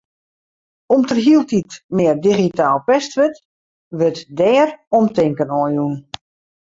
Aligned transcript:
Om't 0.93 1.09
der 1.11 1.21
hieltyd 1.25 1.69
mear 1.97 2.17
digitaal 2.25 2.79
pest 2.87 3.11
wurdt, 3.17 3.39
wurdt 3.97 4.21
dêr 4.39 4.69
omtinken 4.97 5.49
oan 5.59 5.71
jûn. 5.77 5.95